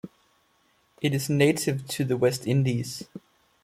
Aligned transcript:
It 0.99 1.13
is 1.13 1.29
native 1.29 1.85
to 1.89 2.03
the 2.03 2.17
West 2.17 2.47
Indies. 2.47 3.03